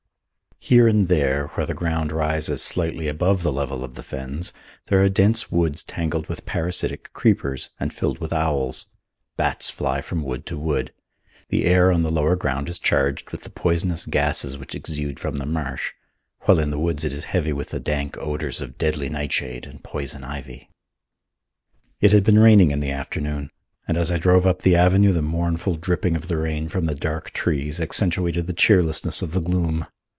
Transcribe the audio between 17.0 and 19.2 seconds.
it is heavy with the dank odours of deadly